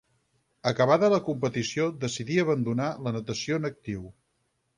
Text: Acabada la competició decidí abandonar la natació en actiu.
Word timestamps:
Acabada 0.69 1.09
la 1.13 1.19
competició 1.27 1.85
decidí 2.07 2.39
abandonar 2.45 2.89
la 3.09 3.15
natació 3.19 3.61
en 3.61 3.71
actiu. 3.71 4.11